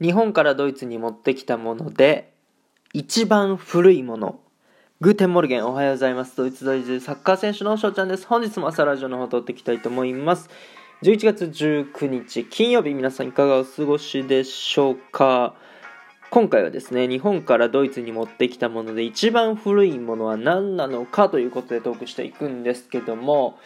[0.00, 2.32] 日本からドイツに持ってきたもので
[2.92, 4.40] 一番古いもの。
[5.00, 6.36] Guten Morgen おはようございます。
[6.36, 8.26] ドイツ在住サッカー選手の翔ちゃんです。
[8.26, 10.48] 本日も朝ラジオの方撮っていきたいと思います。
[11.02, 15.54] 11月19日金曜日皆さんいかがお過ごしでしょうか。
[16.32, 23.58] 今回はですね日本からドイツに持ってきたもので一番古いものは何なのかということでトークしていくんですけども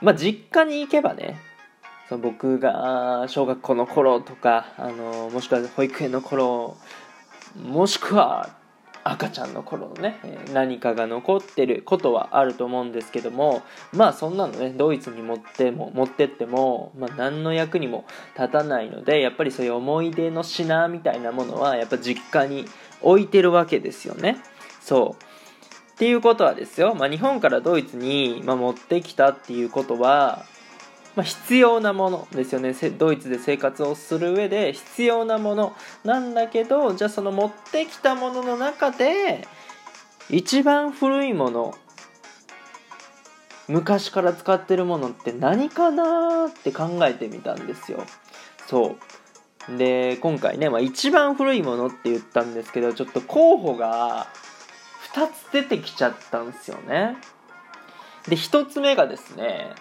[0.00, 1.38] まあ実家に行けばね
[2.08, 6.76] その僕が小学校の頃とかあのもしくは保育園の頃
[7.62, 8.50] もしくは
[9.08, 10.18] 赤ちゃんの頃のね
[10.52, 18.04] 何かが残ってることはあると思うんですけどもまあそんなのねドイツに持っても持ってっても、まあ、何の役にも
[18.36, 22.66] 立たないのでやっぱりそういう思い出の品みたいなものはやっぱ実家に
[23.00, 24.38] 置いてるわけですよね。
[24.80, 25.22] そう。
[25.22, 30.44] っていうことはですよ、まあ、日本からドイツに、まあ、持ってきたっていうことは
[31.16, 32.74] まあ、必要なものですよね。
[32.98, 35.74] ドイツで生活をする上で必要なもの
[36.04, 39.48] なんだけどじゃあその持ってきたものの中で
[40.28, 41.74] 一番古いもの
[43.66, 48.04] 昔から使ってるものって何かなって考えてみたんですよ。
[48.68, 48.96] そ
[49.68, 49.76] う。
[49.78, 54.28] で今回ね、まあ、一番古いものって言ったんですけどちょっと候補が
[55.14, 57.16] 2つ出てきちゃったんですよね。
[58.28, 59.74] で1つ目がですね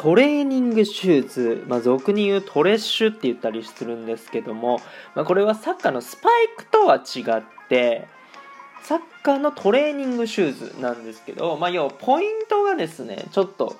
[0.00, 4.80] トレーニングシューズ、まあ、俗に言うトレッシュって言ったりするんですけども、
[5.16, 8.06] まあ、これはサッカーのスパイクとは違って
[8.84, 13.76] サッカーのトレーニングシューズなんですけど、まあ、要はポイントがですねちょっと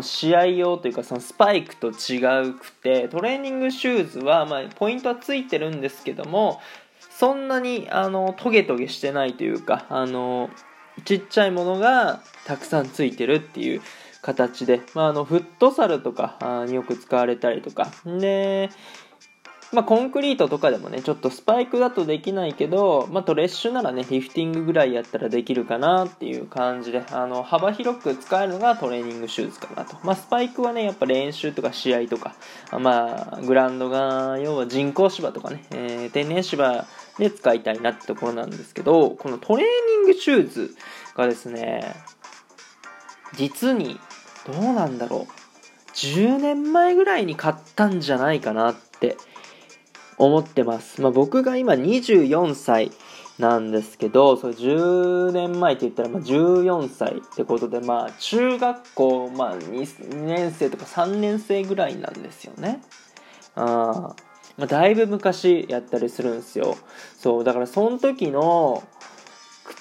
[0.00, 6.62] 試合用というかそのスパイクと違うくてトレーニングシューズは、ま、ポイントはついてるんですけども
[7.10, 10.48] そんなにあのトゲトゲしてないというかあの
[11.04, 13.82] ちっちゃいものがたくさんついてるっていう
[14.22, 17.88] 形で、まあ、あのフットサルとかによく使われたりとか。
[18.04, 18.70] で、
[19.72, 27.02] まあ、コンクリートとかでもねちょっとスパイクだとできないけど、まあ、トレッシュならねリフティングぐらいやったらできるかなっていう感じで。
[27.10, 32.34] あの幅広く使えるのがトレーニングシューズかなと、まあ、スパイクはねやっぱ練習とか試合とか、
[32.78, 36.86] まあ、グラウンドが要は人工芝とかね、えー、天然芝
[37.18, 40.74] で使いたいなってところなんですけどこのトレーニングシューズ
[41.14, 41.94] がですね
[43.34, 43.98] 実に
[44.52, 45.32] どうなんだろう。
[45.94, 49.16] 10年前ぐらいに買ったんじゃないかなって
[50.16, 52.92] 思ってます、まあ、僕が今24歳
[53.38, 62.80] なんですけどそれ10年前って言ったらまあ14歳ってことでまあ中学校、まあ2、2年生とか3年生ぐらいなんですよね。
[63.54, 64.14] あ
[64.56, 66.76] まあ、だいぶ昔やったりするんですよ。
[67.16, 68.82] そうだからその時の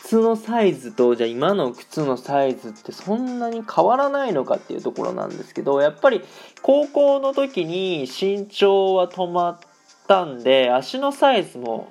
[0.08, 6.22] 靴のサイズとじゃあ今の靴のサイズってそんなに変わらないのかっていうところなんですけどやっぱり
[6.62, 9.60] 高校の時に身長は止まっ
[10.08, 11.90] たんで足のサイズも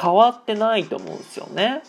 [0.00, 1.82] 変わってないと思うんですよね。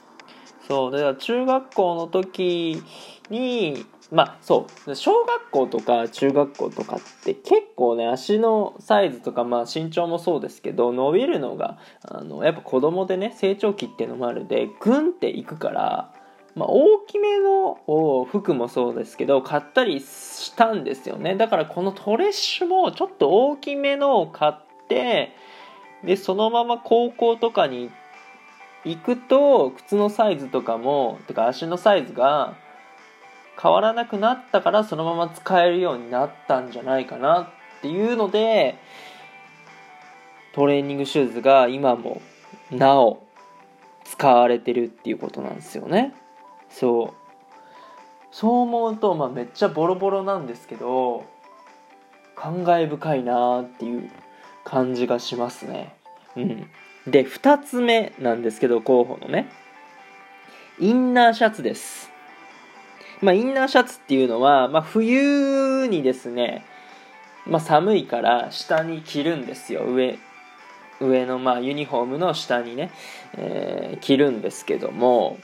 [0.68, 2.81] そうだから中学校の時
[3.30, 4.96] にまあそう。
[4.96, 16.13] 小学校とか中学校とかって結構ね足のサイズとかまあ身長もそうですけど伸びるのがあのやっぱ子供でね成長期っていうのもあるでグンっていくから
[16.56, 21.35] まあ、大きめの服もそうですけど買ったりしたんですよね。
[21.35, 24.53] だからこのトレッシュもちょっと大きめのを買っ
[24.88, 25.35] て
[26.03, 27.90] でそのまま高校とかに
[28.85, 32.56] 行くと靴のサイズとかもてか足のサイズが
[33.62, 37.41] 変わらなくなったからそのまま使えるようになったんじゃないかな
[37.78, 38.78] っていうので
[40.53, 42.22] トレーニングシューズが今も
[42.72, 43.24] なお
[44.06, 46.14] 使われてるっていうことなんですよね。
[46.69, 47.24] そう。
[48.31, 51.24] そう思うと、まあ、めっちゃボロボロなんですけど
[52.35, 54.09] 感慨深いなっていう
[54.64, 55.96] 感じがしますね。
[56.35, 56.68] うん。
[57.08, 59.50] で2つ目なんですけど候補のね。
[60.80, 62.12] インナーシャツです。
[63.23, 66.66] まあ、インナーシャツっていうのは、まあ、冬にですね、
[67.47, 69.85] まあ、寒いから下に着るんですよ。
[69.85, 70.20] 上
[70.99, 72.91] 上のまあユニフォームの下にね、
[73.35, 75.37] えー、着るんですけども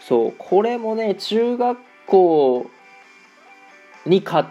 [0.00, 2.70] そうこれもね中学校
[4.04, 4.44] に買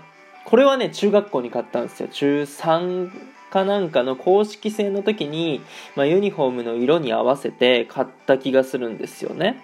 [0.46, 2.10] これはね中学校に買ったんですよ。
[2.10, 3.12] 中3
[3.50, 5.62] かなんかの公式戦の時に、
[5.96, 9.62] まあ、ユニフォームの色に合わせて買った気がするんですよね。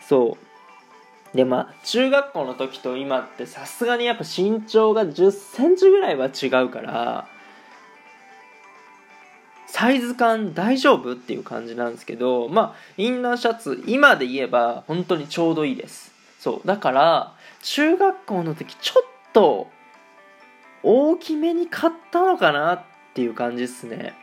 [0.00, 0.47] そう。
[1.34, 7.28] でまあ中学校の時と今ってさすがにやっぱ身長が1 0センチぐらいは違うから
[9.66, 16.12] サイズ感大丈夫っていう感じなんですけどまあインナーシャツ今で言えば本当にちょうどいいです。
[16.38, 19.68] そうだから中学校の時ちょっと
[20.82, 22.82] 大きめに買ったのかなっ
[23.14, 24.14] ていう感じっすね。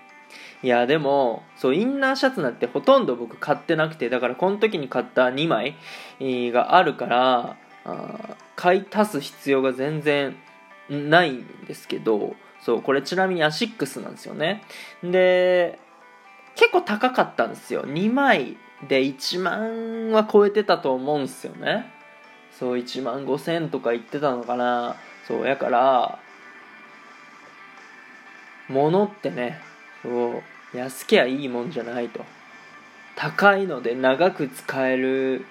[0.63, 5.75] いやでもそうインナーシャツなんてほとんど僕買ってなくてだからこの時に買った2枚
[6.51, 7.57] があるから
[8.55, 10.35] 買い足す必要が全然
[10.89, 14.63] ないんですけどそうこれちなみにアシックスなんですよね。
[15.03, 15.79] で
[16.55, 17.83] 結構高かったんですよ。
[17.83, 21.91] 2枚で1万は超えてたと思うんですよね。
[22.57, 24.95] そう1万5000とか言ってたのかな。
[25.27, 26.17] そうやから
[28.69, 29.59] 物ってね
[30.05, 30.43] そ
[30.73, 32.23] う安けゃいいもんじゃないと。
[33.15, 35.45] 高いので長く使える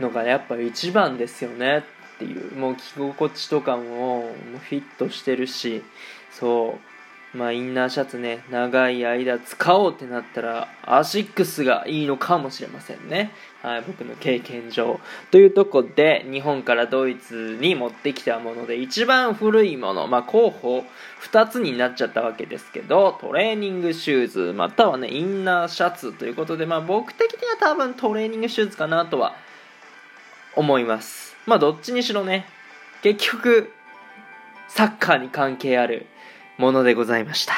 [0.00, 1.84] のがやっぱ一番ですよね。
[2.16, 4.34] っていうもう着心地とかも
[4.68, 5.82] フィットしてるし
[6.30, 6.91] そう。
[7.34, 13.30] まあ、インナーシャツね、長い間使おうってなったら、アシックスがいいのかもしれませんね。
[13.62, 15.00] はい、僕の経験上。
[15.30, 20.84] というとこで、日本からドイツに持ってきたもので、一番古いもの、まあ、候補
[21.22, 29.34] 2つになっちゃったわけですけど、トレーニングシューズ、またはね、インナーシャツということで、まあ、僕的には多分トレーニングシューズかなとは
[30.54, 31.34] 思います。
[31.46, 32.44] まあ、どっちにしろね、
[33.02, 33.72] 結局、
[34.68, 36.06] サッカーに関係ある
[36.58, 37.54] ものでございました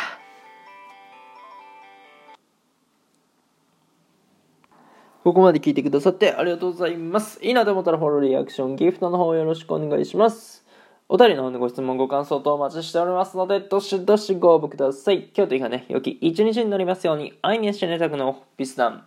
[5.24, 7.42] ここまで聞いてくださってありがとうございます。
[7.42, 10.66] いいなと思ったらフォロー、リアクション、ギフトの方よろしくお願いします。
[11.08, 15.30] お便りの方でご質問、ご感想とお待ちしておりますので、どしどしご応募ください。
[15.34, 19.06] 今日というかね、良き一日になりますように、愛にしてねたくのビスダン。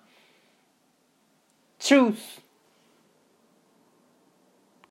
[1.77, 2.46] チュース